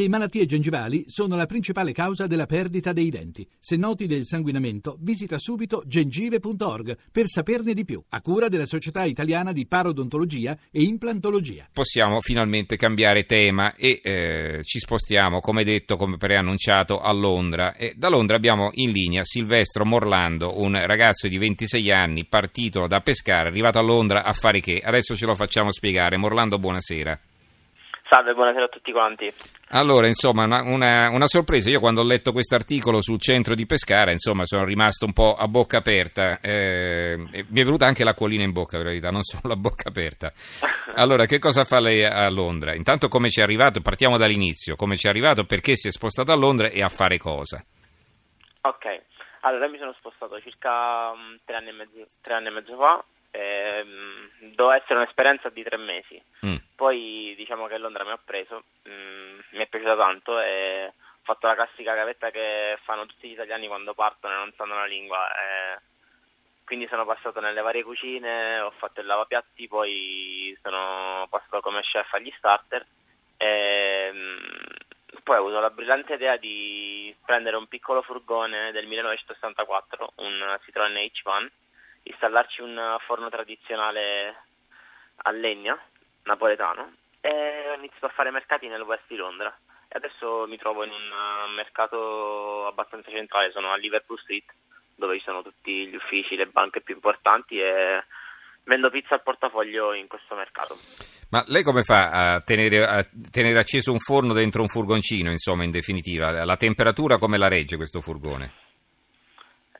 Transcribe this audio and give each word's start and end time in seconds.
Le 0.00 0.08
malattie 0.08 0.46
gengivali 0.46 1.04
sono 1.08 1.36
la 1.36 1.44
principale 1.44 1.92
causa 1.92 2.26
della 2.26 2.46
perdita 2.46 2.94
dei 2.94 3.10
denti. 3.10 3.46
Se 3.58 3.76
noti 3.76 4.06
del 4.06 4.24
sanguinamento, 4.24 4.96
visita 4.98 5.36
subito 5.38 5.82
gengive.org 5.84 6.96
per 7.12 7.26
saperne 7.26 7.74
di 7.74 7.84
più, 7.84 8.02
a 8.08 8.22
cura 8.22 8.48
della 8.48 8.64
Società 8.64 9.04
Italiana 9.04 9.52
di 9.52 9.66
Parodontologia 9.66 10.56
e 10.70 10.84
Implantologia. 10.84 11.68
Possiamo 11.70 12.22
finalmente 12.22 12.76
cambiare 12.76 13.26
tema 13.26 13.74
e 13.74 14.00
eh, 14.02 14.60
ci 14.62 14.78
spostiamo, 14.78 15.40
come 15.40 15.64
detto, 15.64 15.96
come 15.96 16.16
preannunciato, 16.16 16.98
a 16.98 17.12
Londra. 17.12 17.74
E 17.74 17.92
da 17.94 18.08
Londra 18.08 18.36
abbiamo 18.36 18.70
in 18.72 18.92
linea 18.92 19.22
Silvestro 19.22 19.84
Morlando, 19.84 20.62
un 20.62 20.82
ragazzo 20.82 21.28
di 21.28 21.36
26 21.36 21.92
anni, 21.92 22.24
partito 22.24 22.86
da 22.86 23.00
pescare, 23.00 23.48
arrivato 23.48 23.78
a 23.78 23.82
Londra 23.82 24.24
a 24.24 24.32
fare 24.32 24.60
che? 24.60 24.80
Adesso 24.82 25.14
ce 25.14 25.26
lo 25.26 25.34
facciamo 25.34 25.70
spiegare. 25.70 26.16
Morlando, 26.16 26.58
buonasera. 26.58 27.20
Salve, 28.10 28.34
buonasera 28.34 28.64
a 28.64 28.68
tutti 28.68 28.90
quanti. 28.90 29.32
Allora, 29.68 30.08
insomma, 30.08 30.42
una, 30.42 30.62
una, 30.62 31.10
una 31.10 31.28
sorpresa. 31.28 31.70
Io 31.70 31.78
quando 31.78 32.00
ho 32.00 32.04
letto 32.04 32.32
questo 32.32 32.56
articolo 32.56 33.00
sul 33.00 33.20
centro 33.20 33.54
di 33.54 33.66
Pescara, 33.66 34.10
insomma, 34.10 34.44
sono 34.46 34.64
rimasto 34.64 35.04
un 35.04 35.12
po' 35.12 35.36
a 35.36 35.46
bocca 35.46 35.76
aperta. 35.76 36.40
Eh, 36.40 37.14
mi 37.16 37.60
è 37.60 37.62
venuta 37.62 37.86
anche 37.86 38.02
l'acquolina 38.02 38.42
in 38.42 38.50
bocca, 38.50 38.78
per 38.78 38.86
verità, 38.86 39.12
non 39.12 39.22
solo 39.22 39.42
la 39.44 39.54
bocca 39.54 39.88
aperta. 39.88 40.32
Allora, 40.96 41.24
che 41.26 41.38
cosa 41.38 41.64
fa 41.64 41.78
lei 41.78 42.04
a 42.04 42.28
Londra? 42.28 42.74
Intanto 42.74 43.06
come 43.06 43.30
ci 43.30 43.38
è 43.38 43.44
arrivato? 43.44 43.80
Partiamo 43.80 44.18
dall'inizio. 44.18 44.74
Come 44.74 44.96
ci 44.96 45.06
è 45.06 45.08
arrivato? 45.08 45.44
Perché 45.44 45.76
si 45.76 45.86
è 45.86 45.92
spostato 45.92 46.32
a 46.32 46.34
Londra 46.34 46.66
e 46.66 46.82
a 46.82 46.88
fare 46.88 47.16
cosa? 47.16 47.64
Ok, 48.62 49.02
allora 49.42 49.68
mi 49.68 49.78
sono 49.78 49.94
spostato 49.96 50.40
circa 50.40 51.10
um, 51.12 51.36
tre, 51.44 51.56
anni 51.58 51.72
mezzo, 51.72 52.04
tre 52.20 52.34
anni 52.34 52.48
e 52.48 52.50
mezzo 52.50 52.76
fa 52.76 53.04
ehm, 53.30 54.54
doveva 54.54 54.76
essere 54.76 54.98
un'esperienza 55.00 55.48
di 55.48 55.62
tre 55.62 55.76
mesi. 55.76 56.22
Mm. 56.46 56.56
Poi 56.74 57.34
diciamo 57.36 57.66
che 57.66 57.78
Londra 57.78 58.04
mi 58.04 58.10
ha 58.10 58.20
preso, 58.22 58.64
mm, 58.88 59.38
mi 59.50 59.62
è 59.62 59.66
piaciuta 59.66 59.96
tanto 59.96 60.40
e 60.40 60.86
ho 60.86 61.22
fatto 61.22 61.46
la 61.46 61.54
classica 61.54 61.94
gavetta 61.94 62.30
che 62.30 62.78
fanno 62.84 63.06
tutti 63.06 63.28
gli 63.28 63.32
italiani 63.32 63.66
quando 63.66 63.94
partono 63.94 64.34
e 64.34 64.36
non 64.38 64.52
sanno 64.56 64.74
la 64.74 64.86
lingua. 64.86 65.28
E 65.28 65.78
quindi 66.64 66.86
sono 66.88 67.04
passato 67.04 67.40
nelle 67.40 67.60
varie 67.62 67.82
cucine, 67.82 68.60
ho 68.60 68.70
fatto 68.70 69.00
il 69.00 69.06
lavapiatti, 69.06 69.68
poi 69.68 70.56
sono 70.62 71.26
passato 71.28 71.60
come 71.60 71.82
chef 71.82 72.12
agli 72.14 72.32
starter. 72.36 72.86
E, 73.36 74.10
mm, 74.12 74.36
poi 75.22 75.36
ho 75.36 75.40
avuto 75.40 75.60
la 75.60 75.70
brillante 75.70 76.14
idea 76.14 76.36
di 76.36 77.14
prendere 77.24 77.56
un 77.56 77.66
piccolo 77.66 78.02
furgone 78.02 78.72
del 78.72 78.86
1964, 78.86 80.12
un 80.16 80.58
Citroen 80.64 80.96
H-Van, 80.96 81.50
installarci 82.02 82.62
un 82.62 82.96
forno 83.06 83.28
tradizionale 83.28 84.44
a 85.22 85.30
legna 85.30 85.78
napoletano 86.24 86.94
e 87.20 87.70
ho 87.70 87.74
iniziato 87.74 88.06
a 88.06 88.10
fare 88.10 88.30
mercati 88.30 88.68
nel 88.68 88.82
west 88.82 89.04
di 89.08 89.16
Londra 89.16 89.54
e 89.88 89.96
adesso 89.96 90.46
mi 90.46 90.56
trovo 90.56 90.84
in 90.84 90.90
un 90.90 91.54
mercato 91.54 92.66
abbastanza 92.66 93.10
centrale, 93.10 93.50
sono 93.50 93.72
a 93.72 93.76
Liverpool 93.76 94.20
Street 94.20 94.44
dove 94.94 95.18
ci 95.18 95.24
sono 95.24 95.42
tutti 95.42 95.88
gli 95.88 95.94
uffici, 95.96 96.36
le 96.36 96.46
banche 96.46 96.80
più 96.80 96.94
importanti 96.94 97.58
e 97.58 98.04
vendo 98.64 98.90
pizza 98.90 99.14
al 99.14 99.22
portafoglio 99.22 99.94
in 99.94 100.06
questo 100.06 100.34
mercato. 100.34 100.76
Ma 101.30 101.42
lei 101.46 101.62
come 101.62 101.82
fa 101.82 102.34
a 102.34 102.38
tenere, 102.40 102.84
a 102.84 103.04
tenere, 103.30 103.58
acceso 103.58 103.92
un 103.92 103.98
forno 103.98 104.32
dentro 104.32 104.62
un 104.62 104.68
furgoncino, 104.68 105.30
insomma, 105.30 105.64
in 105.64 105.70
definitiva? 105.70 106.44
La 106.44 106.56
temperatura 106.56 107.16
come 107.16 107.38
la 107.38 107.48
regge 107.48 107.76
questo 107.76 108.00
furgone? 108.00 108.69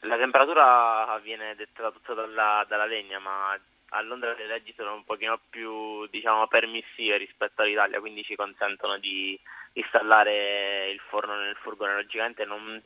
La 0.00 0.16
temperatura 0.16 1.18
viene 1.22 1.54
dettata 1.54 1.90
tutta 1.90 2.14
dalla, 2.14 2.64
dalla 2.66 2.86
legna, 2.86 3.18
ma 3.18 3.58
a 3.90 4.02
Londra 4.02 4.34
le 4.34 4.46
leggi 4.46 4.72
sono 4.76 4.94
un 4.94 5.04
pochino 5.04 5.40
più 5.50 6.06
diciamo, 6.06 6.46
permissive 6.46 7.16
rispetto 7.16 7.62
all'Italia, 7.62 8.00
quindi 8.00 8.22
ci 8.22 8.36
consentono 8.36 8.98
di 8.98 9.38
installare 9.74 10.88
il 10.90 11.00
forno 11.08 11.34
nel 11.36 11.56
furgone. 11.56 11.94
Logicamente 11.94 12.44
non, 12.44 12.80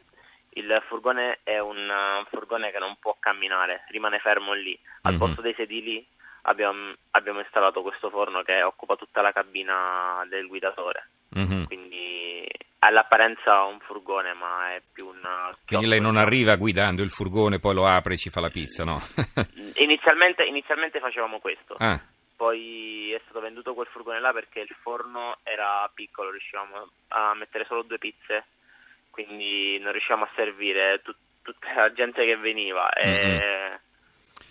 il 0.50 0.82
furgone 0.88 1.40
è 1.42 1.58
un 1.58 2.24
furgone 2.30 2.70
che 2.70 2.78
non 2.78 2.96
può 2.98 3.16
camminare, 3.18 3.84
rimane 3.88 4.18
fermo 4.18 4.52
lì. 4.52 4.78
Al 5.02 5.12
mm-hmm. 5.12 5.20
posto 5.20 5.40
dei 5.40 5.55
sedili 5.55 6.05
abbiamo, 6.42 6.92
abbiamo, 7.12 7.40
installato 7.40 7.83
questo 7.83 8.10
forno 8.10 8.42
che 8.42 8.62
occupa 8.62 8.96
tutta 8.96 9.20
la 9.20 9.33
cabina 9.33 10.24
del 10.28 10.46
guidatore. 10.46 11.08
Mm-hmm. 11.36 11.64
Quindi 11.64 12.03
all'apparenza 12.86 13.62
un 13.64 13.78
furgone, 13.80 14.34
ma 14.34 14.74
è 14.74 14.83
più 14.92 15.06
un... 15.06 15.20
Quindi 15.67 15.86
lei 15.86 16.00
non 16.00 16.17
arriva 16.17 16.56
guidando 16.56 17.02
il 17.02 17.11
furgone, 17.11 17.58
poi 17.58 17.74
lo 17.74 17.86
apre 17.86 18.14
e 18.14 18.18
ci 18.18 18.30
fa 18.30 18.40
la 18.40 18.50
pizza, 18.50 18.84
no? 18.84 19.00
inizialmente, 19.77 20.45
inizialmente, 20.45 21.00
facevamo 21.00 21.39
questo. 21.39 21.74
Ah. 21.78 21.98
Poi 22.36 23.12
è 23.12 23.20
stato 23.24 23.40
venduto 23.40 23.74
quel 23.74 23.86
furgone 23.86 24.20
là 24.20 24.33
perché 24.33 24.61
il 24.61 24.77
forno 24.83 25.39
era 25.45 25.90
piccolo, 25.95 26.30
riuscivamo 26.30 26.89
a 27.08 27.34
mettere 27.34 27.64
solo 27.64 27.83
due 27.83 27.98
pizze, 27.98 28.45
quindi 29.11 29.78
non 29.78 29.92
riuscivamo 29.92 30.24
a 30.24 30.30
servire 30.34 31.01
tut- 31.02 31.16
tutta 31.42 31.72
la 31.74 31.92
gente 31.92 32.24
che 32.24 32.36
veniva. 32.36 32.90
Mm-hmm. 33.06 33.74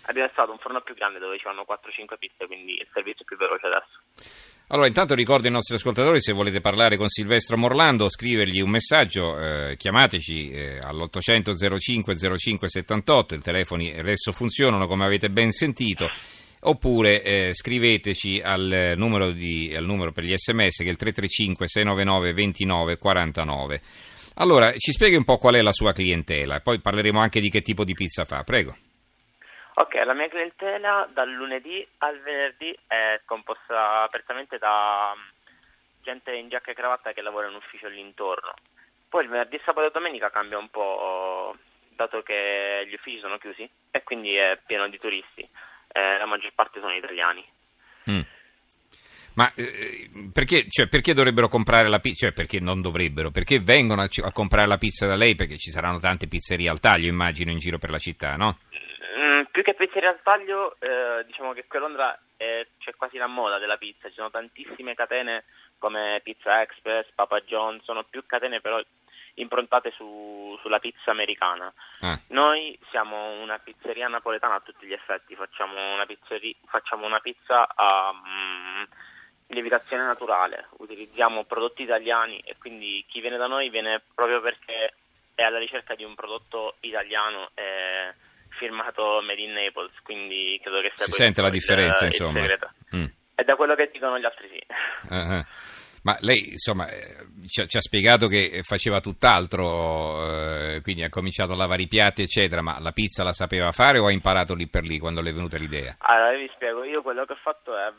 Abbiamo 0.06 0.26
installato 0.26 0.52
un 0.52 0.58
forno 0.58 0.80
più 0.82 0.94
grande 0.94 1.18
dove 1.18 1.38
ci 1.38 1.44
vanno 1.44 1.64
4-5 1.66 2.18
pizze, 2.18 2.46
quindi 2.46 2.72
il 2.72 2.88
servizio 2.92 3.22
è 3.22 3.24
più 3.24 3.36
veloce 3.36 3.66
adesso. 3.66 4.52
Allora, 4.68 4.86
intanto 4.86 5.14
ricordo 5.14 5.46
ai 5.46 5.52
nostri 5.52 5.76
ascoltatori, 5.76 6.22
se 6.22 6.32
volete 6.32 6.60
parlare 6.60 6.96
con 6.96 7.08
Silvestro 7.08 7.58
Morlando, 7.58 8.08
scrivergli 8.08 8.60
un 8.60 8.70
messaggio, 8.70 9.38
eh, 9.38 9.76
chiamateci 9.76 10.50
eh, 10.50 10.78
all'800 10.78 11.78
05 11.78 12.16
05 12.16 12.68
78, 12.68 13.34
i 13.34 13.40
telefoni 13.40 13.98
adesso 13.98 14.32
funzionano 14.32 14.86
come 14.86 15.04
avete 15.04 15.28
ben 15.28 15.50
sentito, 15.52 16.08
oppure 16.60 17.22
eh, 17.22 17.54
scriveteci 17.54 18.40
al 18.42 18.94
numero, 18.96 19.32
di, 19.32 19.74
al 19.76 19.84
numero, 19.84 20.12
per 20.12 20.24
gli 20.24 20.34
sms 20.34 20.78
che 20.78 20.84
è 20.84 20.90
il 20.90 20.96
335 20.96 21.68
699 21.68 22.32
29 22.32 22.96
49. 22.96 23.82
Allora, 24.36 24.72
ci 24.72 24.92
spieghi 24.92 25.14
un 25.14 25.24
po' 25.24 25.36
qual 25.36 25.54
è 25.54 25.60
la 25.60 25.72
sua 25.72 25.92
clientela, 25.92 26.60
poi 26.60 26.80
parleremo 26.80 27.20
anche 27.20 27.40
di 27.40 27.50
che 27.50 27.60
tipo 27.60 27.84
di 27.84 27.92
pizza 27.92 28.24
fa, 28.24 28.42
prego. 28.44 28.74
Ok, 29.76 29.94
la 30.04 30.14
mia 30.14 30.28
clientela 30.28 31.08
dal 31.12 31.30
lunedì 31.30 31.84
al 31.98 32.20
venerdì 32.20 32.76
è 32.86 33.20
composta 33.24 34.06
prettamente 34.08 34.56
da 34.56 35.12
mm, 35.16 35.28
gente 36.02 36.32
in 36.32 36.48
giacca 36.48 36.70
e 36.70 36.74
cravatta 36.74 37.12
che 37.12 37.22
lavora 37.22 37.48
in 37.48 37.56
ufficio 37.56 37.86
all'intorno. 37.86 38.54
Poi 39.08 39.24
il 39.24 39.28
venerdì, 39.28 39.60
sabato 39.64 39.88
e 39.88 39.90
domenica 39.90 40.30
cambia 40.30 40.58
un 40.58 40.68
po', 40.68 41.56
dato 41.88 42.22
che 42.22 42.84
gli 42.86 42.94
uffici 42.94 43.18
sono 43.18 43.38
chiusi 43.38 43.68
e 43.90 44.02
quindi 44.04 44.34
è 44.36 44.60
pieno 44.64 44.88
di 44.88 44.98
turisti. 44.98 45.42
Eh, 45.42 46.18
la 46.18 46.26
maggior 46.26 46.52
parte 46.54 46.78
sono 46.78 46.94
italiani. 46.94 47.44
Mm. 48.10 48.20
Ma 49.34 49.52
eh, 49.54 50.08
perché, 50.32 50.68
cioè, 50.68 50.86
perché, 50.86 51.14
dovrebbero 51.14 51.48
comprare 51.48 51.88
la 51.88 51.98
pizza? 51.98 52.26
Cioè, 52.26 52.34
perché 52.34 52.60
non 52.60 52.80
dovrebbero? 52.80 53.32
Perché 53.32 53.58
vengono 53.58 54.02
a, 54.02 54.08
a, 54.22 54.30
comprare 54.30 54.68
la 54.68 54.78
pizza 54.78 55.06
da 55.06 55.16
lei? 55.16 55.34
Perché 55.34 55.58
ci 55.58 55.70
saranno 55.70 55.98
tante 55.98 56.28
pizzerie 56.28 56.68
al 56.68 56.78
taglio, 56.78 57.08
immagino, 57.08 57.50
in 57.50 57.58
giro 57.58 57.78
per 57.78 57.90
la 57.90 57.98
città, 57.98 58.36
no? 58.36 58.58
Più 59.54 59.62
che 59.62 59.74
pizzeria 59.74 60.08
al 60.08 60.20
taglio, 60.20 60.74
eh, 60.80 61.22
diciamo 61.26 61.52
che 61.52 61.64
qui 61.68 61.78
a 61.78 61.82
Londra 61.82 62.20
è, 62.36 62.66
c'è 62.76 62.92
quasi 62.96 63.18
la 63.18 63.28
moda 63.28 63.58
della 63.58 63.76
pizza, 63.76 64.08
ci 64.08 64.16
sono 64.16 64.28
tantissime 64.28 64.96
catene 64.96 65.44
come 65.78 66.20
Pizza 66.24 66.60
Express, 66.60 67.06
Papa 67.14 67.38
John, 67.42 67.80
sono 67.84 68.02
più 68.02 68.26
catene 68.26 68.60
però 68.60 68.82
improntate 69.34 69.92
su, 69.92 70.58
sulla 70.60 70.80
pizza 70.80 71.12
americana. 71.12 71.72
Ah. 72.00 72.18
Noi 72.30 72.76
siamo 72.90 73.40
una 73.42 73.60
pizzeria 73.60 74.08
napoletana 74.08 74.56
a 74.56 74.60
tutti 74.60 74.86
gli 74.86 74.92
effetti, 74.92 75.36
facciamo 75.36 75.94
una, 75.94 76.04
facciamo 76.66 77.06
una 77.06 77.20
pizza 77.20 77.68
a 77.76 78.10
um, 78.10 78.84
lievitazione 79.46 80.02
naturale, 80.02 80.66
utilizziamo 80.78 81.44
prodotti 81.44 81.82
italiani 81.82 82.40
e 82.40 82.56
quindi 82.58 83.04
chi 83.08 83.20
viene 83.20 83.36
da 83.36 83.46
noi 83.46 83.70
viene 83.70 84.02
proprio 84.16 84.40
perché 84.40 84.94
è 85.36 85.42
alla 85.42 85.58
ricerca 85.58 85.94
di 85.94 86.02
un 86.02 86.16
prodotto 86.16 86.74
italiano. 86.80 87.50
E, 87.54 87.83
firmato 88.56 89.20
Made 89.22 89.40
in 89.40 89.52
Naples, 89.52 89.92
quindi 90.02 90.58
credo 90.62 90.80
che 90.80 90.92
sia 90.94 91.06
Si 91.06 91.12
sente 91.12 91.42
la 91.42 91.50
differenza, 91.50 92.04
il, 92.04 92.12
insomma. 92.12 92.40
Il 92.40 92.58
mm. 92.96 93.04
E 93.34 93.44
da 93.44 93.56
quello 93.56 93.74
che 93.74 93.90
dicono 93.92 94.18
gli 94.18 94.24
altri 94.24 94.48
sì. 94.48 94.60
Uh-huh. 95.10 95.42
Ma 96.04 96.18
lei, 96.20 96.50
insomma, 96.50 96.86
eh, 96.88 97.16
ci, 97.48 97.66
ci, 97.66 97.76
ha 97.78 97.80
spiegato 97.80 98.26
che 98.26 98.60
faceva 98.62 99.00
tutt'altro, 99.00 100.74
eh, 100.76 100.80
quindi 100.82 101.02
ha 101.02 101.08
cominciato 101.08 101.52
a 101.52 101.56
lavare 101.56 101.82
i 101.82 101.88
piatti, 101.88 102.20
eccetera, 102.20 102.60
ma 102.60 102.78
la 102.78 102.92
pizza 102.92 103.24
la 103.24 103.32
sapeva 103.32 103.72
fare 103.72 103.98
o 103.98 104.06
ha 104.06 104.12
imparato 104.12 104.54
lì 104.54 104.68
per 104.68 104.82
lì 104.82 104.98
quando 104.98 105.22
le 105.22 105.30
è 105.30 105.32
venuta 105.32 105.56
l'idea? 105.56 105.96
Allora, 106.00 106.36
vi 106.36 106.50
spiego, 106.54 106.84
io 106.84 107.00
quello 107.00 107.24
che 107.24 107.32
ho 107.32 107.38
fatto 107.42 107.74
è... 107.74 107.90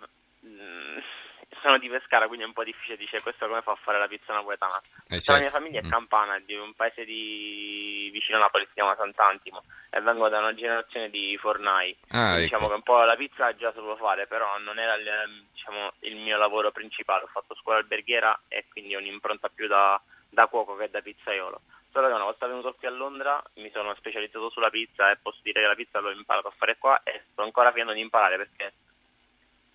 Sono 1.65 1.79
di 1.79 1.89
Pescara, 1.89 2.27
quindi 2.27 2.43
è 2.43 2.47
un 2.47 2.53
po' 2.53 2.63
difficile 2.63 2.95
dire 2.95 3.19
questo 3.23 3.47
come 3.47 3.63
fa 3.63 3.71
a 3.71 3.75
fare 3.81 3.97
la 3.97 4.07
pizza 4.07 4.31
napoletana. 4.31 4.79
Eh, 5.09 5.17
certo. 5.17 5.31
La 5.31 5.39
mia 5.39 5.49
famiglia 5.49 5.79
è 5.79 5.83
mm. 5.83 5.89
campana, 5.89 6.37
di 6.37 6.53
un 6.53 6.75
paese 6.75 7.03
di... 7.05 8.07
vicino 8.13 8.37
a 8.37 8.41
Napoli, 8.41 8.67
si 8.67 8.73
chiama 8.75 8.93
Sant'Antimo, 8.95 9.63
e 9.89 9.99
vengo 9.99 10.29
da 10.29 10.37
una 10.37 10.53
generazione 10.53 11.09
di 11.09 11.35
fornai. 11.41 11.97
Ah, 12.09 12.37
diciamo 12.37 12.65
ecco. 12.65 12.69
che 12.69 12.73
un 12.75 12.81
po' 12.83 13.01
la 13.01 13.15
pizza 13.15 13.55
già 13.55 13.73
sapevo 13.73 13.95
fare, 13.95 14.27
però 14.27 14.59
non 14.59 14.77
era 14.77 14.93
il, 14.93 15.43
diciamo, 15.53 15.93
il, 16.01 16.17
mio 16.17 16.37
lavoro 16.37 16.69
principale. 16.69 17.23
Ho 17.23 17.29
fatto 17.33 17.55
scuola 17.55 17.79
alberghiera 17.79 18.41
e 18.47 18.65
quindi 18.69 18.95
ho 18.95 18.99
un'impronta 18.99 19.49
più 19.49 19.65
da, 19.65 19.99
da 20.29 20.45
cuoco 20.45 20.75
che 20.75 20.91
da 20.91 21.01
pizzaiolo. 21.01 21.61
Solo 21.89 22.07
che 22.09 22.13
una 22.13 22.25
volta 22.25 22.45
venuto 22.45 22.75
qui 22.77 22.85
a 22.87 22.91
Londra 22.91 23.43
mi 23.55 23.71
sono 23.71 23.95
specializzato 23.95 24.51
sulla 24.51 24.69
pizza 24.69 25.09
e 25.09 25.17
posso 25.19 25.39
dire 25.41 25.61
che 25.61 25.67
la 25.67 25.73
pizza 25.73 25.97
l'ho 25.97 26.11
imparato 26.11 26.49
a 26.49 26.53
fare 26.55 26.77
qua 26.77 27.01
e 27.01 27.23
sto 27.31 27.41
ancora 27.41 27.71
finendo 27.71 27.93
di 27.93 28.01
imparare 28.01 28.37
perché 28.37 28.73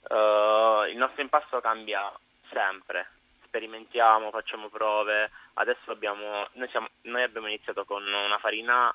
uh, 0.08 0.88
il 0.88 0.96
nostro 0.96 1.22
impasto 1.22 1.60
cambia 1.60 2.12
sempre, 2.50 3.08
sperimentiamo, 3.44 4.30
facciamo 4.30 4.68
prove. 4.68 5.30
Adesso 5.54 5.90
abbiamo, 5.90 6.46
noi, 6.52 6.68
siamo, 6.68 6.88
noi 7.02 7.22
abbiamo 7.22 7.48
iniziato 7.48 7.84
con 7.84 8.02
una 8.02 8.38
farina 8.38 8.92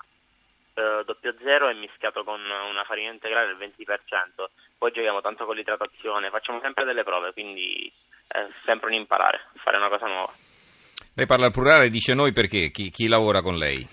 eh, 0.76 1.04
doppio 1.06 1.34
zero 1.42 1.70
e 1.70 1.74
mischiato 1.74 2.24
con 2.24 2.42
una 2.42 2.84
farina 2.84 3.12
integrale 3.12 3.56
del 3.56 3.72
20%. 3.78 4.46
Poi 4.78 4.92
giochiamo 4.92 5.22
tanto 5.22 5.46
con 5.46 5.56
l'idratazione, 5.56 6.30
facciamo 6.30 6.60
sempre 6.60 6.84
delle 6.84 7.04
prove, 7.04 7.32
quindi 7.34 7.92
è 8.28 8.46
sempre 8.66 8.88
un 8.88 8.96
imparare, 8.96 9.48
fare 9.64 9.78
una 9.78 9.90
cosa 9.90 10.08
nuova. 10.08 10.34
Lei 11.16 11.26
parla 11.26 11.46
al 11.46 11.52
plurale, 11.52 11.90
dice 11.90 12.14
noi 12.14 12.34
perché? 12.34 12.72
Chi, 12.72 12.90
chi 12.90 13.08
lavora 13.08 13.42
con 13.42 13.56
lei? 13.56 13.88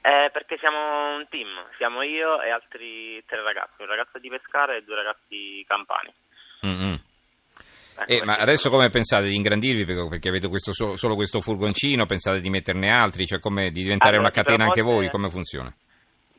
Eh, 0.00 0.30
perché 0.32 0.56
siamo 0.56 1.16
un 1.16 1.28
team, 1.28 1.48
siamo 1.76 2.02
io 2.02 2.40
e 2.40 2.50
altri 2.50 3.22
tre 3.26 3.42
ragazzi, 3.42 3.82
un 3.82 3.88
ragazzo 3.88 4.18
di 4.18 4.30
Pescara 4.30 4.74
e 4.74 4.82
due 4.82 4.96
ragazzi 4.96 5.62
campani. 5.68 6.12
Mm-hmm. 6.66 6.94
Eh, 8.06 8.24
ma 8.24 8.34
adesso 8.36 8.70
come 8.70 8.88
pensate 8.88 9.28
di 9.28 9.36
ingrandirvi 9.36 9.84
perché 9.84 10.28
avete 10.28 10.48
questo, 10.48 10.72
solo 10.72 11.14
questo 11.14 11.40
furgoncino? 11.40 12.06
Pensate 12.06 12.40
di 12.40 12.50
metterne 12.50 12.90
altri? 12.90 13.26
Cioè 13.26 13.38
come 13.38 13.70
di 13.70 13.82
diventare 13.82 14.16
allora, 14.16 14.28
una 14.28 14.42
catena 14.42 14.64
proposte, 14.64 14.80
anche 14.80 14.92
voi? 14.92 15.10
Come 15.10 15.30
funziona? 15.30 15.72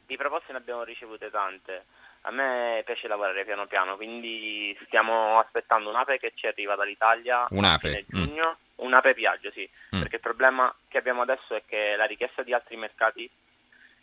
Di 0.05 0.17
proposte 0.17 0.51
ne 0.51 0.57
abbiamo 0.57 0.83
ricevute 0.83 1.29
tante. 1.29 1.85
A 2.25 2.31
me 2.31 2.81
piace 2.85 3.07
lavorare 3.07 3.43
piano 3.43 3.65
piano, 3.67 3.95
quindi 3.95 4.77
stiamo 4.85 5.39
aspettando 5.39 5.89
un'ape 5.89 6.19
che 6.19 6.31
ci 6.35 6.47
arriva 6.47 6.75
dall'Italia 6.75 7.45
un'ape. 7.49 7.89
a 7.89 8.17
mm. 8.17 8.23
giugno, 8.23 8.49
mm. 8.49 8.85
un'ape 8.85 9.13
Piaggio, 9.13 9.51
sì, 9.51 9.69
mm. 9.95 9.99
perché 9.99 10.15
il 10.15 10.21
problema 10.21 10.73
che 10.87 10.97
abbiamo 10.97 11.21
adesso 11.21 11.53
è 11.53 11.63
che 11.65 11.95
la 11.97 12.05
richiesta 12.05 12.41
di 12.41 12.53
altri 12.53 12.77
mercati 12.77 13.29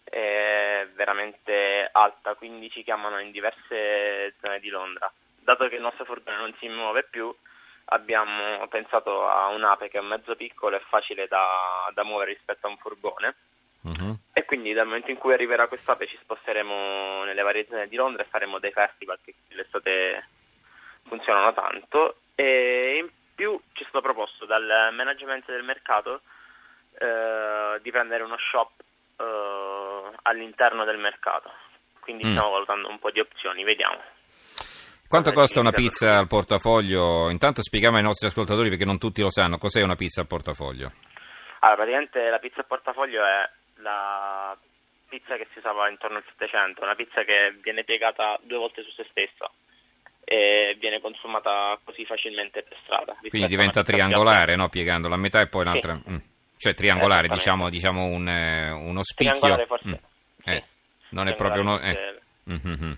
è 0.05 0.87
veramente 0.95 1.89
alta, 1.93 2.35
quindi 2.35 2.69
ci 2.71 2.83
chiamano 2.83 3.21
in 3.21 3.31
diverse 3.31 4.35
zone 4.39 4.61
di 4.61 4.69
Londra 4.69 5.11
dato 5.41 5.69
che 5.69 5.77
il 5.77 5.81
nostro 5.81 6.05
furgone 6.05 6.37
non 6.37 6.55
si 6.59 6.69
muove 6.69 7.05
più, 7.05 7.35
abbiamo 7.93 8.67
pensato 8.69 9.29
a 9.29 9.49
un'ape 9.49 9.89
che 9.89 9.99
è 9.99 10.03
mezzo 10.03 10.37
piccolo 10.37 10.77
e 10.77 10.83
facile 10.89 11.27
da, 11.27 11.91
da 11.93 12.05
muovere 12.05 12.33
rispetto 12.33 12.67
a 12.67 12.71
un 12.71 12.77
furgone. 12.79 13.35
Uh-huh. 13.83 14.19
E 14.33 14.45
quindi 14.45 14.73
dal 14.73 14.87
momento 14.87 15.11
in 15.11 15.17
cui 15.17 15.33
arriverà 15.33 15.67
quest'ape 15.67 16.07
ci 16.07 16.19
sposteremo 16.21 17.25
nelle 17.25 17.43
varie 17.43 17.67
zone 17.67 17.89
di 17.89 17.97
Londra 17.97 18.23
e 18.23 18.27
faremo 18.27 18.59
dei 18.59 18.73
festival 18.73 19.19
che 19.25 19.35
l'estate 19.49 20.29
funzionano 21.07 21.53
tanto. 21.55 22.17
E 22.35 22.99
in 22.99 23.11
più 23.35 23.59
ci 23.73 23.83
è 23.83 23.87
stato 23.89 24.03
proposto 24.03 24.45
dal 24.45 24.91
management 24.93 25.47
del 25.47 25.63
mercato 25.63 26.21
eh, 26.99 27.79
di 27.81 27.91
prendere 27.91 28.23
uno 28.23 28.37
shop 28.39 28.71
eh, 29.17 30.11
all'interno 30.23 30.85
del 30.85 30.99
mercato. 30.99 31.51
Quindi 32.01 32.27
mm. 32.27 32.31
stiamo 32.31 32.51
valutando 32.51 32.89
un 32.89 32.99
po' 32.99 33.11
di 33.11 33.21
opzioni, 33.21 33.65
vediamo. 33.65 34.01
Quanto 35.11 35.33
costa 35.33 35.59
una 35.59 35.73
pizza 35.73 36.19
al 36.19 36.29
portafoglio? 36.29 37.31
Intanto 37.31 37.63
spieghiamo 37.63 37.97
ai 37.97 38.03
nostri 38.05 38.29
ascoltatori 38.29 38.69
perché 38.69 38.85
non 38.85 38.97
tutti 38.97 39.23
lo 39.23 39.29
sanno, 39.29 39.59
cos'è 39.59 39.83
una 39.83 39.97
pizza 39.97 40.21
al 40.21 40.29
portafoglio? 40.29 40.93
Allora, 41.59 41.79
praticamente 41.79 42.31
la 42.31 42.39
pizza 42.39 42.61
al 42.61 42.67
portafoglio 42.67 43.21
è 43.25 43.51
la 43.83 44.57
pizza 45.09 45.35
che 45.35 45.49
si 45.51 45.59
usava 45.59 45.89
intorno 45.91 46.19
al 46.19 46.25
700, 46.39 46.85
una 46.85 46.95
pizza 46.95 47.25
che 47.25 47.59
viene 47.61 47.83
piegata 47.83 48.39
due 48.45 48.59
volte 48.59 48.85
su 48.85 48.91
se 48.93 49.05
stessa 49.11 49.51
e 50.23 50.77
viene 50.79 51.01
consumata 51.01 51.77
così 51.83 52.05
facilmente 52.05 52.63
per 52.63 52.79
strada. 52.85 53.15
Quindi 53.29 53.49
diventa 53.49 53.83
triangolare, 53.83 54.55
no? 54.55 54.69
Piegandola 54.69 55.17
a 55.17 55.19
metà 55.19 55.41
e 55.41 55.49
poi 55.49 55.65
l'altra... 55.65 55.95
Sì. 56.05 56.09
Mm. 56.13 56.17
Cioè 56.57 56.75
triangolare, 56.75 57.27
diciamo, 57.27 57.69
diciamo 57.69 58.05
un, 58.05 58.29
eh, 58.29 58.71
uno 58.71 59.03
spicchio. 59.03 59.35
Triangolare 59.35 59.67
forse. 59.67 59.89
Mm. 59.89 59.93
Eh, 60.45 60.65
sì. 61.01 61.15
Non 61.17 61.27
è 61.27 61.35
proprio 61.35 61.63
uno... 61.63 61.81
Eh. 61.81 62.21
Mm-hmm. 62.49 62.93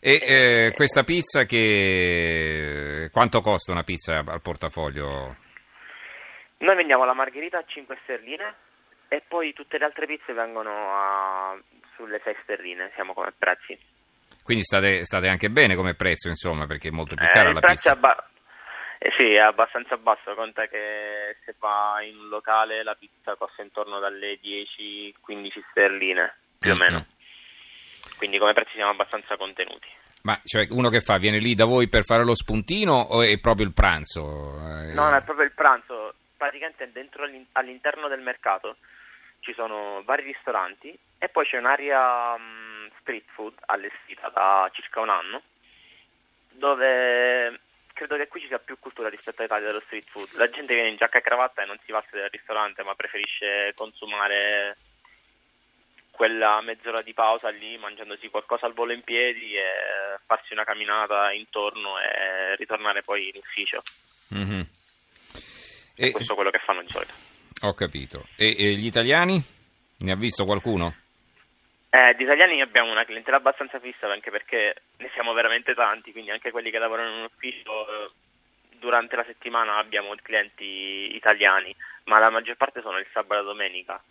E 0.00 0.20
eh, 0.22 0.72
questa 0.72 1.02
pizza 1.02 1.44
che... 1.44 3.08
quanto 3.12 3.40
costa 3.40 3.72
una 3.72 3.82
pizza 3.82 4.22
al 4.26 4.42
portafoglio? 4.42 5.36
Noi 6.58 6.76
vendiamo 6.76 7.04
la 7.04 7.14
margherita 7.14 7.58
a 7.58 7.64
5 7.66 7.98
sterline 8.02 8.54
e 9.08 9.22
poi 9.26 9.52
tutte 9.52 9.78
le 9.78 9.84
altre 9.84 10.06
pizze 10.06 10.32
vengono 10.32 10.70
a... 10.70 11.58
sulle 11.94 12.20
6 12.22 12.36
sterline, 12.42 12.90
siamo 12.94 13.14
come 13.14 13.32
prezzi. 13.36 13.78
Quindi 14.42 14.62
state, 14.64 15.04
state, 15.04 15.28
anche 15.28 15.48
bene 15.48 15.74
come 15.74 15.94
prezzo, 15.94 16.28
insomma, 16.28 16.66
perché 16.66 16.88
è 16.88 16.92
molto 16.92 17.14
più 17.16 17.26
cara 17.26 17.50
eh, 17.50 17.52
la 17.52 17.60
pizza. 17.60 17.92
Abba... 17.92 18.30
Eh 18.98 19.10
sì, 19.16 19.32
è 19.32 19.38
abbastanza 19.38 19.96
basso, 19.96 20.34
conta 20.34 20.66
che 20.68 21.36
se 21.44 21.54
va 21.58 22.00
in 22.02 22.16
un 22.16 22.28
locale 22.28 22.82
la 22.82 22.94
pizza 22.94 23.34
costa 23.36 23.62
intorno 23.62 23.98
dalle 23.98 24.38
10-15 24.40 25.12
sterline, 25.70 26.34
più 26.58 26.70
mm-hmm. 26.70 26.80
o 26.80 26.84
meno 26.84 27.06
quindi 28.16 28.38
come 28.38 28.52
prezzi 28.52 28.72
siamo 28.74 28.90
abbastanza 28.90 29.36
contenuti. 29.36 29.88
Ma 30.22 30.40
cioè 30.44 30.66
uno 30.70 30.88
che 30.88 31.00
fa, 31.00 31.18
viene 31.18 31.38
lì 31.38 31.54
da 31.54 31.66
voi 31.66 31.88
per 31.88 32.04
fare 32.04 32.24
lo 32.24 32.34
spuntino 32.34 32.94
o 32.94 33.22
è 33.22 33.38
proprio 33.38 33.64
il 33.64 33.72
pranzo? 33.72 34.58
No, 34.92 35.08
no, 35.08 35.16
è 35.16 35.22
proprio 35.22 35.46
il 35.46 35.52
pranzo. 35.52 36.14
Praticamente 36.36 36.90
dentro 36.92 37.28
all'interno 37.52 38.08
del 38.08 38.20
mercato 38.20 38.76
ci 39.40 39.54
sono 39.54 40.02
vari 40.04 40.24
ristoranti 40.24 40.98
e 41.18 41.28
poi 41.28 41.46
c'è 41.46 41.58
un'area 41.58 42.34
um, 42.34 42.90
street 43.00 43.24
food 43.34 43.54
allestita 43.66 44.28
da 44.28 44.68
circa 44.72 45.00
un 45.00 45.08
anno 45.08 45.42
dove 46.50 47.60
credo 47.92 48.16
che 48.16 48.28
qui 48.28 48.40
ci 48.40 48.48
sia 48.48 48.58
più 48.58 48.78
cultura 48.78 49.08
rispetto 49.08 49.40
all'Italia 49.40 49.68
dello 49.68 49.82
street 49.86 50.08
food. 50.08 50.28
La 50.32 50.48
gente 50.48 50.74
viene 50.74 50.90
in 50.90 50.96
giacca 50.96 51.18
e 51.18 51.22
cravatta 51.22 51.62
e 51.62 51.66
non 51.66 51.78
si 51.84 51.92
va 51.92 51.98
a 51.98 52.04
sedere 52.04 52.24
al 52.24 52.32
ristorante 52.32 52.82
ma 52.82 52.94
preferisce 52.94 53.72
consumare 53.74 54.76
quella 56.16 56.62
mezz'ora 56.62 57.02
di 57.02 57.12
pausa 57.12 57.50
lì 57.50 57.76
mangiandosi 57.76 58.28
qualcosa 58.28 58.64
al 58.64 58.72
volo 58.72 58.92
in 58.92 59.02
piedi 59.02 59.54
e 59.54 60.18
farsi 60.24 60.54
una 60.54 60.64
camminata 60.64 61.30
intorno 61.30 62.00
e 62.00 62.56
ritornare 62.56 63.02
poi 63.02 63.28
in 63.28 63.36
ufficio. 63.36 63.82
Mm-hmm. 64.34 64.60
E 65.94 66.10
questo 66.10 66.32
è 66.32 66.34
quello 66.34 66.50
che 66.50 66.58
fanno 66.64 66.82
di 66.82 66.90
solito. 66.90 67.12
Ho 67.60 67.74
capito. 67.74 68.26
E, 68.36 68.56
e 68.58 68.72
gli 68.72 68.86
italiani? 68.86 69.40
Ne 69.98 70.12
ha 70.12 70.16
visto 70.16 70.46
qualcuno? 70.46 70.94
Eh, 71.90 72.14
di 72.16 72.24
italiani 72.24 72.62
abbiamo 72.62 72.90
una 72.90 73.04
clientela 73.04 73.36
abbastanza 73.36 73.78
fissa 73.78 74.10
anche 74.10 74.30
perché 74.30 74.74
ne 74.96 75.10
siamo 75.12 75.34
veramente 75.34 75.74
tanti, 75.74 76.12
quindi 76.12 76.30
anche 76.30 76.50
quelli 76.50 76.70
che 76.70 76.78
lavorano 76.78 77.10
in 77.10 77.18
un 77.18 77.24
ufficio 77.24 77.88
eh, 77.88 78.10
durante 78.78 79.16
la 79.16 79.24
settimana 79.24 79.76
abbiamo 79.76 80.14
clienti 80.22 81.14
italiani, 81.14 81.76
ma 82.04 82.18
la 82.18 82.30
maggior 82.30 82.56
parte 82.56 82.80
sono 82.80 82.98
il 82.98 83.06
sabato 83.12 83.34
e 83.34 83.36
la 83.36 83.42
domenica 83.42 84.02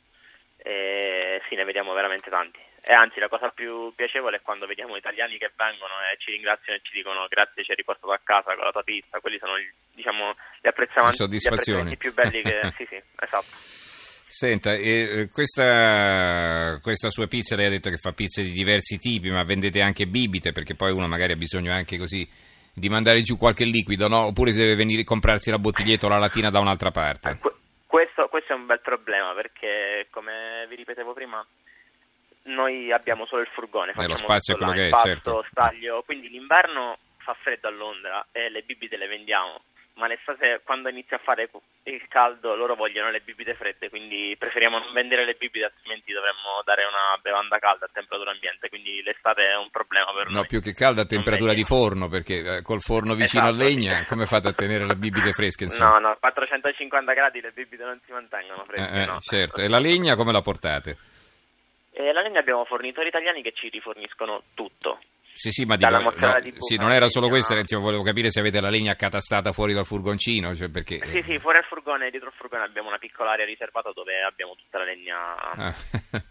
e 0.58 1.42
sì, 1.48 1.56
ne 1.56 1.64
vediamo 1.64 1.94
veramente 1.94 2.30
tanti. 2.30 2.60
E 2.88 2.94
anzi, 2.94 3.20
la 3.20 3.28
cosa 3.28 3.50
più 3.50 3.92
piacevole 3.96 4.38
è 4.38 4.42
quando 4.42 4.68
vediamo 4.68 4.96
italiani 4.96 5.38
che 5.38 5.52
vengono 5.58 5.94
e 6.06 6.18
ci 6.20 6.32
ringraziano 6.32 6.78
e 6.78 6.82
ci 6.84 6.94
dicono 6.94 7.26
grazie, 7.28 7.64
ci 7.64 7.72
hai 7.72 7.78
riportato 7.78 8.12
a 8.12 8.20
casa 8.24 8.54
con 8.54 8.64
la 8.64 8.72
tua 8.72 8.84
pizza. 8.84 9.20
Quelli 9.20 9.40
sono 9.40 9.54
diciamo, 9.94 10.36
gli, 10.62 10.68
apprezzamenti, 10.68 11.18
gli 11.26 11.48
apprezzamenti 11.48 11.98
più 11.98 12.14
belli 12.14 12.44
che... 12.44 12.62
sì, 12.78 12.86
sì, 12.88 13.02
esatto. 13.20 13.84
Senta, 14.28 14.74
eh, 14.74 15.30
questa, 15.32 16.78
questa, 16.82 17.10
sua 17.10 17.26
pizza, 17.26 17.56
lei 17.56 17.68
ha 17.68 17.70
detto 17.70 17.90
che 17.90 17.98
fa 17.98 18.12
pizze 18.12 18.44
di 18.44 18.52
diversi 18.52 18.98
tipi, 18.98 19.32
ma 19.32 19.44
vendete 19.44 19.82
anche 19.82 20.06
bibite, 20.06 20.52
perché 20.52 20.76
poi 20.76 20.92
uno 20.92 21.08
magari 21.08 21.34
ha 21.34 21.38
bisogno 21.38 21.72
anche 21.72 21.98
così 21.98 22.28
di 22.74 22.90
mandare 22.90 23.22
giù 23.22 23.38
qualche 23.38 23.64
liquido, 23.64 24.08
no? 24.08 24.26
Oppure 24.26 24.52
se 24.52 24.60
deve 24.60 24.76
venire 24.76 25.02
a 25.02 25.06
comprarsi 25.06 25.50
la 25.50 25.58
bottiglietta 25.58 26.06
o 26.06 26.10
la 26.10 26.18
latina 26.18 26.50
da 26.50 26.60
un'altra 26.60 26.92
parte. 26.92 27.40
Bel 28.76 28.82
problema 28.82 29.34
perché, 29.34 30.08
come 30.10 30.66
vi 30.68 30.76
ripetevo 30.76 31.14
prima, 31.14 31.46
noi 32.44 32.92
abbiamo 32.92 33.26
solo 33.26 33.42
il 33.42 33.48
furgone, 33.48 33.94
eh, 33.96 34.08
lo 34.08 34.16
spazio 34.16 34.56
è 34.56 34.58
quello 34.58 34.74
che 34.74 34.88
è, 34.88 34.90
pasto, 34.90 35.10
certo. 35.10 35.46
staglio, 35.50 36.04
quindi 36.04 36.30
l'inverno 36.30 36.98
fa 37.18 37.34
freddo 37.36 37.68
a 37.68 37.72
Londra 37.72 38.28
e 38.32 38.50
le 38.50 38.64
bibite 38.64 38.98
le 38.98 39.08
vendiamo 39.08 39.62
ma 39.96 40.08
l'estate 40.08 40.62
quando 40.64 40.90
inizia 40.90 41.18
a 41.18 41.22
fare 41.24 41.50
il 41.84 42.08
caldo 42.08 42.56
loro 42.56 42.76
vogliono 42.76 43.12
le 43.12 43.22
bibite 43.22 43.56
fredde, 43.56 43.90
quindi 43.90 44.36
preferiamo 44.38 44.80
non 44.80 44.92
vendere 44.94 45.26
le 45.26 45.36
bibite, 45.36 45.66
altrimenti 45.66 46.12
dovremmo 46.12 46.62
dare 46.64 46.84
una 46.84 47.18
bevanda 47.22 47.60
calda 47.60 47.86
a 47.86 47.90
temperatura 47.92 48.32
ambiente, 48.32 48.70
quindi 48.70 49.02
l'estate 49.04 49.44
è 49.44 49.56
un 49.56 49.70
problema 49.70 50.12
per 50.14 50.28
no, 50.28 50.32
noi. 50.32 50.42
No, 50.42 50.46
più 50.48 50.62
che 50.62 50.74
calda 50.74 51.02
a 51.02 51.06
temperatura 51.06 51.54
di 51.54 51.64
forno, 51.64 52.10
perché 52.10 52.58
eh, 52.58 52.62
col 52.62 52.82
forno 52.82 53.14
vicino 53.14 53.48
esatto, 53.48 53.62
a 53.62 53.66
legna 53.66 54.00
sì. 54.00 54.06
come 54.06 54.26
fate 54.26 54.48
a 54.50 54.54
tenere 54.54 54.86
le 54.86 54.96
bibite 54.96 55.32
fresche? 55.32 55.64
Insomma? 55.66 56.00
No, 56.00 56.00
no, 56.00 56.10
a 56.10 56.18
450 56.20 57.14
gradi 57.14 57.42
le 57.42 57.52
bibite 57.52 57.84
non 57.84 58.00
si 58.04 58.12
mantengono 58.12 58.66
fresche. 58.66 58.92
Eh, 58.92 59.02
eh, 59.02 59.06
no, 59.06 59.20
certo, 59.20 59.62
e 59.62 59.70
la 59.70 59.80
legna 59.80 60.16
come 60.16 60.32
la 60.34 60.42
portate? 60.42 60.98
E 61.92 62.12
la 62.12 62.22
legna 62.22 62.40
abbiamo 62.40 62.66
fornitori 62.66 63.08
italiani 63.08 63.42
che 63.42 63.54
ci 63.54 63.70
riforniscono 63.70 64.44
tutto, 64.54 65.00
sì, 65.36 65.52
sì, 65.52 65.66
ma 65.66 65.76
dico, 65.76 65.90
no, 65.90 66.12
sì, 66.60 66.78
non 66.78 66.94
era 66.94 67.10
solo 67.10 67.28
questo, 67.28 67.54
no. 67.54 67.80
volevo 67.82 68.04
capire 68.04 68.32
se 68.32 68.40
avete 68.40 68.62
la 68.62 68.70
legna 68.70 68.94
accatastata 68.94 69.52
fuori 69.52 69.74
dal 69.74 69.84
furgoncino. 69.84 70.56
Cioè 70.56 70.70
perché... 70.70 71.02
Sì, 71.08 71.22
sì, 71.24 71.40
fuori 71.40 71.58
al 71.58 71.66
furgone, 71.66 72.10
dietro 72.10 72.30
il 72.30 72.36
furgone 72.38 72.64
abbiamo 72.64 72.88
una 72.88 72.98
piccola 72.98 73.32
area 73.32 73.44
riservata 73.44 73.92
dove 73.94 74.24
abbiamo 74.24 74.56
tutta 74.56 74.78
la 74.78 74.86
legna. 74.86 75.36
Ah, 75.36 75.76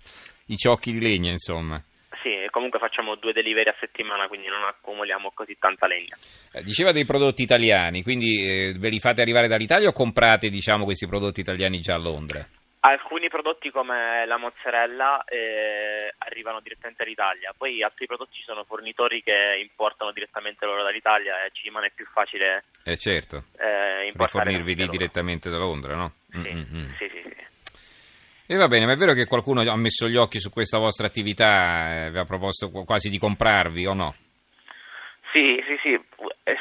I 0.48 0.56
ciocchi 0.56 0.92
di 0.92 1.02
legna, 1.02 1.30
insomma. 1.30 1.82
Sì, 2.22 2.30
comunque 2.50 2.78
facciamo 2.78 3.16
due 3.16 3.34
delivery 3.34 3.68
a 3.68 3.76
settimana, 3.78 4.26
quindi 4.26 4.46
non 4.46 4.64
accumuliamo 4.64 5.32
così 5.34 5.54
tanta 5.58 5.86
legna. 5.86 6.16
Eh, 6.50 6.62
diceva 6.62 6.90
dei 6.90 7.04
prodotti 7.04 7.42
italiani, 7.42 8.02
quindi 8.02 8.40
eh, 8.40 8.74
ve 8.78 8.88
li 8.88 9.00
fate 9.00 9.20
arrivare 9.20 9.48
dall'Italia 9.48 9.88
o 9.88 9.92
comprate 9.92 10.48
diciamo, 10.48 10.84
questi 10.84 11.06
prodotti 11.06 11.40
italiani 11.40 11.80
già 11.80 11.96
a 11.96 11.98
Londra? 11.98 12.42
Alcuni 12.86 13.30
prodotti 13.30 13.70
come 13.70 14.26
la 14.26 14.36
mozzarella 14.36 15.24
eh, 15.24 16.12
arrivano 16.18 16.60
direttamente 16.60 17.02
dall'Italia, 17.02 17.54
poi 17.56 17.82
altri 17.82 18.04
prodotti 18.04 18.42
sono 18.44 18.64
fornitori 18.64 19.22
che 19.22 19.56
importano 19.58 20.12
direttamente 20.12 20.66
loro 20.66 20.82
dall'Italia 20.82 21.44
e 21.44 21.50
ci 21.52 21.62
rimane 21.62 21.92
più 21.94 22.04
facile 22.04 22.64
eh 22.84 22.98
certo. 22.98 23.44
eh, 23.56 24.12
fornirvi 24.26 24.74
lì 24.74 24.86
direttamente 24.88 25.48
da 25.48 25.56
Londra, 25.56 25.94
no? 25.94 26.12
Sì, 26.28 26.36
mm-hmm. 26.36 26.88
sì, 26.98 27.08
sì, 27.08 27.22
sì. 27.22 28.52
E 28.52 28.56
va 28.58 28.68
bene, 28.68 28.84
ma 28.84 28.92
è 28.92 28.96
vero 28.96 29.14
che 29.14 29.24
qualcuno 29.24 29.62
ha 29.62 29.76
messo 29.78 30.06
gli 30.06 30.16
occhi 30.16 30.38
su 30.38 30.50
questa 30.50 30.76
vostra 30.76 31.06
attività, 31.06 32.04
eh, 32.04 32.10
vi 32.10 32.18
ha 32.18 32.26
proposto 32.26 32.70
quasi 32.70 33.08
di 33.08 33.16
comprarvi 33.16 33.86
o 33.86 33.94
no? 33.94 34.14
Sì, 35.32 35.58
sì, 35.66 35.78
sì, 35.80 35.98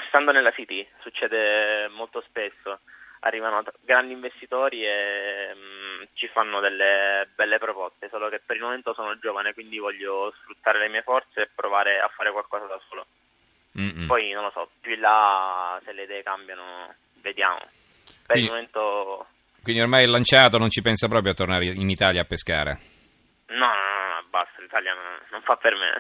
stando 0.08 0.32
nella 0.32 0.52
City 0.52 0.88
succede 1.02 1.90
molto 1.90 2.24
spesso 2.26 2.80
arrivano 3.24 3.64
grandi 3.82 4.14
investitori 4.14 4.86
e 4.86 5.54
mh, 5.54 5.58
mm, 5.58 5.93
ci 6.24 6.30
fanno 6.30 6.62
delle 6.62 7.28
belle 7.36 7.58
proposte, 7.58 8.08
solo 8.08 8.30
che 8.30 8.40
per 8.40 8.56
il 8.56 8.62
momento 8.62 8.94
sono 8.94 9.20
giovane, 9.20 9.54
quindi 9.54 9.78
voglio 9.78 10.34
sfruttare 10.40 10.80
le 10.80 10.88
mie 10.88 11.02
forze 11.02 11.42
e 11.42 11.50
provare 11.54 12.00
a 12.00 12.08
fare 12.16 12.32
qualcosa 12.32 12.66
da 12.66 12.80
solo. 12.88 13.06
Mm-mm. 13.78 14.08
Poi 14.08 14.32
non 14.32 14.44
lo 14.44 14.52
so, 14.52 14.70
più 14.80 14.94
in 14.94 15.02
là 15.02 15.82
se 15.84 15.92
le 15.92 16.04
idee 16.04 16.24
cambiano, 16.24 16.94
vediamo. 17.22 17.60
Per 17.60 18.26
quindi, 18.28 18.46
il 18.46 18.52
momento... 18.52 19.28
Quindi 19.62 19.82
ormai 19.82 20.04
è 20.04 20.08
lanciato, 20.08 20.58
non 20.58 20.70
ci 20.70 20.82
pensa 20.82 21.10
proprio 21.10 21.34
a 21.34 21.36
tornare 21.36 21.66
in 21.66 21.90
Italia 21.90 22.22
a 22.22 22.26
pescare? 22.26 22.80
No, 23.48 23.58
no, 23.58 23.66
no, 23.66 24.14
no 24.16 24.26
basta, 24.30 24.62
l'Italia 24.62 24.94
non, 24.94 25.20
non 25.30 25.42
fa 25.42 25.58
per 25.58 25.74
me. 25.76 25.92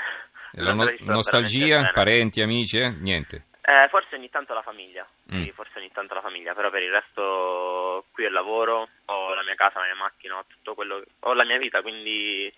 La 0.64 0.74
no- 0.74 0.96
nostalgia, 1.00 1.92
parenti, 1.94 2.42
amici, 2.42 2.78
eh? 2.78 2.92
niente? 2.92 3.48
Eh, 3.74 3.88
forse 3.90 4.16
ogni 4.16 4.30
tanto 4.30 4.54
la 4.54 4.62
famiglia, 4.62 5.04
mm. 5.34 5.44
sì, 5.44 5.52
forse 5.52 5.80
ogni 5.80 5.92
tanto 5.92 6.14
la 6.14 6.22
famiglia, 6.22 6.54
però 6.54 6.70
per 6.70 6.84
il 6.84 6.92
resto 6.92 8.06
qui 8.12 8.26
il 8.26 8.32
lavoro, 8.32 8.88
ho 9.06 9.34
la 9.34 9.42
mia 9.44 9.56
casa, 9.56 9.80
la 9.80 9.86
mia 9.86 9.96
macchina, 9.96 10.38
ho 10.38 10.46
tutto 10.48 10.76
quello, 10.76 11.04
ho 11.22 11.34
la 11.34 11.44
mia 11.44 11.58
vita, 11.58 11.82
quindi 11.82 12.54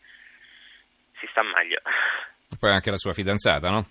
si 1.17 1.25
sta 1.31 1.41
meglio. 1.41 1.79
E 2.51 2.57
poi 2.59 2.71
anche 2.71 2.91
la 2.91 2.97
sua 2.97 3.13
fidanzata, 3.13 3.69
no? 3.69 3.87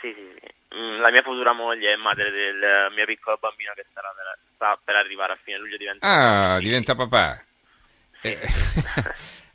Sì, 0.00 0.14
sì, 0.14 0.38
sì. 0.38 0.78
Mm, 0.78 1.00
la 1.00 1.10
mia 1.10 1.22
futura 1.22 1.52
moglie 1.52 1.94
è 1.94 1.96
madre 1.96 2.30
del 2.30 2.92
mio 2.94 3.04
piccolo 3.04 3.36
bambino 3.40 3.72
che 3.74 3.86
sarà 3.92 4.12
per, 4.14 4.38
sta 4.54 4.78
per 4.84 4.94
arrivare 4.94 5.32
a 5.32 5.38
fine 5.42 5.58
luglio 5.58 5.76
diventa 5.76 6.06
Ah, 6.06 6.50
quindi... 6.52 6.64
diventa 6.66 6.94
papà. 6.94 7.42
Sì. 8.20 8.28
Eh, 8.38 8.38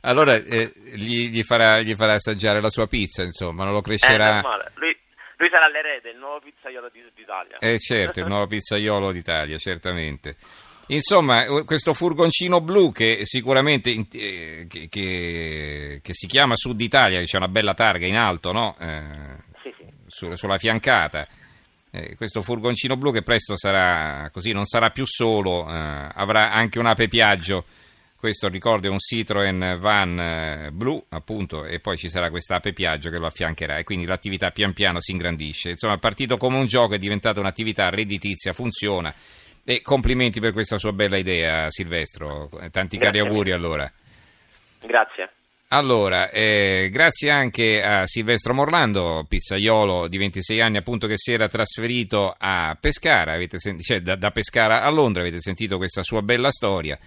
allora 0.08 0.34
eh, 0.36 0.72
gli, 0.94 1.28
gli, 1.28 1.42
farà, 1.42 1.80
gli, 1.80 1.94
farà, 1.94 2.14
assaggiare 2.14 2.62
la 2.62 2.70
sua 2.70 2.86
pizza, 2.86 3.22
insomma, 3.22 3.64
non 3.64 3.74
lo 3.74 3.82
crescerà. 3.82 4.38
È 4.38 4.42
normale. 4.42 4.72
Lui, 4.76 4.98
lui 5.36 5.48
sarà 5.50 5.68
l'erede, 5.68 6.10
il 6.10 6.18
nuovo 6.18 6.40
pizzaiolo 6.40 6.88
di 6.92 7.00
Sud 7.00 7.16
Italia. 7.16 7.58
Eh 7.58 7.78
certo, 7.78 8.20
il 8.20 8.26
nuovo 8.26 8.46
pizzaiolo 8.48 9.12
d'Italia, 9.12 9.58
certamente. 9.58 10.36
Insomma, 10.88 11.44
questo 11.64 11.94
furgoncino 11.94 12.60
blu 12.60 12.92
che 12.92 13.20
sicuramente 13.22 13.90
eh, 13.90 14.66
che, 14.68 14.88
che, 14.88 16.00
che, 16.02 16.14
si 16.14 16.26
chiama 16.26 16.56
Sud 16.56 16.80
Italia, 16.80 17.20
che 17.20 17.24
c'è 17.24 17.38
una 17.38 17.48
bella 17.48 17.72
targa 17.72 18.06
in 18.06 18.16
alto, 18.16 18.52
no? 18.52 18.76
Eh, 18.78 19.36
sì, 19.62 19.74
sì. 19.76 19.86
Su, 20.06 20.30
sulla 20.34 20.58
fiancata. 20.58 21.26
Eh, 21.90 22.16
questo 22.16 22.42
furgoncino 22.42 22.96
blu 22.96 23.12
che 23.12 23.22
presto 23.22 23.56
sarà 23.56 24.28
così, 24.30 24.52
non 24.52 24.66
sarà 24.66 24.90
più 24.90 25.06
solo, 25.06 25.66
eh, 25.68 26.08
avrà 26.12 26.50
anche 26.50 26.78
un 26.78 26.86
ape 26.86 27.08
piaggio 27.08 27.64
questo 28.24 28.48
ricordo 28.48 28.86
è 28.86 28.90
un 28.90 28.98
Citroen 28.98 29.76
Van 29.78 30.18
eh, 30.18 30.70
blu 30.72 31.04
appunto 31.10 31.66
e 31.66 31.78
poi 31.78 31.98
ci 31.98 32.08
sarà 32.08 32.30
questa 32.30 32.54
ape 32.54 32.72
piaggio 32.72 33.10
che 33.10 33.18
lo 33.18 33.26
affiancherà. 33.26 33.76
E 33.76 33.84
quindi 33.84 34.06
l'attività 34.06 34.50
pian 34.50 34.72
piano 34.72 34.98
si 35.02 35.10
ingrandisce. 35.10 35.72
Insomma 35.72 35.96
è 35.96 35.98
partito 35.98 36.38
come 36.38 36.56
un 36.56 36.64
gioco 36.64 36.94
è 36.94 36.98
diventata 36.98 37.38
un'attività 37.38 37.90
redditizia 37.90 38.54
funziona. 38.54 39.14
E 39.62 39.82
complimenti 39.82 40.40
per 40.40 40.54
questa 40.54 40.78
sua 40.78 40.92
bella 40.92 41.18
idea 41.18 41.68
Silvestro. 41.68 42.48
Tanti 42.70 42.96
cari 42.96 43.18
auguri 43.18 43.52
allora. 43.52 43.92
Grazie. 44.80 45.30
Allora, 45.68 46.30
eh, 46.30 46.88
grazie 46.90 47.28
anche 47.28 47.82
a 47.82 48.06
Silvestro 48.06 48.54
Morlando, 48.54 49.26
pizzaiolo 49.28 50.08
di 50.08 50.16
26 50.16 50.62
anni 50.62 50.78
appunto 50.78 51.06
che 51.06 51.18
si 51.18 51.30
era 51.30 51.46
trasferito 51.48 52.34
a 52.38 52.74
Pescara, 52.80 53.38
sent- 53.56 53.82
cioè 53.82 54.00
da, 54.00 54.16
da 54.16 54.30
Pescara 54.30 54.80
a 54.80 54.88
Londra, 54.88 55.20
avete 55.20 55.40
sentito 55.40 55.76
questa 55.76 56.02
sua 56.02 56.22
bella 56.22 56.50
storia 56.50 56.98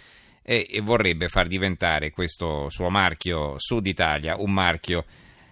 e, 0.50 0.66
e 0.70 0.80
vorrebbe 0.80 1.28
far 1.28 1.48
diventare 1.48 2.10
questo 2.10 2.70
suo 2.70 2.90
marchio 2.90 3.56
Sud 3.58 3.86
Italia 3.86 4.38
un 4.40 4.54
marchio 4.54 5.04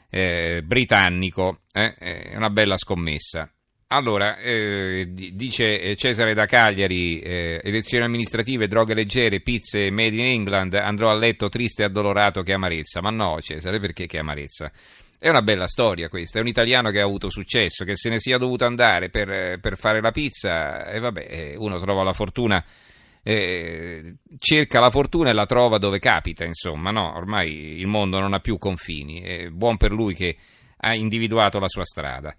eh, 0.10 0.62
britannico. 0.64 1.64
Eh? 1.74 1.94
È 1.96 2.36
una 2.38 2.50
bella 2.50 2.78
scommessa. 2.78 3.50
Allora, 3.88 4.38
eh, 4.38 5.10
dice 5.12 5.96
Cesare 5.98 6.34
da 6.34 6.46
Cagliari, 6.46 7.20
eh, 7.20 7.60
elezioni 7.62 8.06
amministrative, 8.06 8.70
droghe 8.70 8.94
leggere, 8.94 9.42
pizze 9.42 9.92
made 9.92 10.16
in 10.16 10.26
England, 10.26 10.74
andrò 10.76 11.10
a 11.10 11.14
letto 11.14 11.50
triste 11.50 11.82
e 11.82 11.86
addolorato 11.86 12.42
che 12.42 12.54
amarezza. 12.54 13.02
Ma 13.02 13.10
no, 13.10 13.42
Cesare, 13.42 13.82
perché 13.82 14.08
che 14.08 14.18
amarezza? 14.18 14.72
È 15.20 15.28
una 15.28 15.42
bella 15.42 15.68
storia 15.68 16.08
questa, 16.08 16.40
è 16.40 16.42
un 16.42 16.48
italiano 16.48 16.90
che 16.90 17.02
ha 17.02 17.04
avuto 17.04 17.30
successo, 17.30 17.84
che 17.84 17.98
se 17.98 18.10
ne 18.10 18.20
sia 18.20 18.38
dovuto 18.38 18.66
andare 18.66 19.10
per, 19.10 19.60
per 19.60 19.78
fare 19.78 20.00
la 20.00 20.12
pizza 20.12 20.86
e 20.88 21.00
vabbè, 21.00 21.28
eh, 21.30 21.56
uno 21.58 21.80
trova 21.80 22.04
la 22.04 22.14
fortuna 22.14 22.64
eh, 23.28 24.18
cerca 24.38 24.80
la 24.80 24.92
fortuna 24.92 25.32
e 25.32 25.34
la 25.34 25.48
trova 25.48 25.80
dove 25.80 25.98
capita, 25.98 26.46
insomma, 26.46 26.92
no? 26.92 27.16
ormai 27.16 27.80
il 27.80 27.88
mondo 27.88 28.20
non 28.20 28.34
ha 28.34 28.40
più 28.40 28.60
confini, 28.60 29.20
è 29.22 29.50
buon 29.50 29.78
per 29.78 29.92
lui 29.92 30.14
che 30.14 30.38
ha 30.78 30.94
individuato 30.94 31.58
la 31.58 31.68
sua 31.68 31.84
strada. 31.84 32.34